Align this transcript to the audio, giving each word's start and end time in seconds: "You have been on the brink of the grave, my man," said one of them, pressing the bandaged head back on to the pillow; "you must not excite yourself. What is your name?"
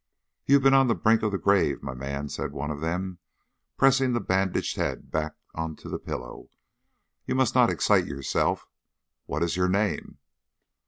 "You 0.47 0.55
have 0.55 0.63
been 0.63 0.73
on 0.73 0.87
the 0.87 0.95
brink 0.95 1.21
of 1.21 1.31
the 1.31 1.37
grave, 1.37 1.83
my 1.83 1.93
man," 1.93 2.27
said 2.27 2.53
one 2.53 2.71
of 2.71 2.81
them, 2.81 3.19
pressing 3.77 4.13
the 4.13 4.19
bandaged 4.19 4.75
head 4.75 5.11
back 5.11 5.35
on 5.53 5.75
to 5.75 5.89
the 5.89 5.99
pillow; 5.99 6.49
"you 7.27 7.35
must 7.35 7.53
not 7.53 7.69
excite 7.69 8.07
yourself. 8.07 8.67
What 9.27 9.43
is 9.43 9.55
your 9.55 9.69
name?" 9.69 10.17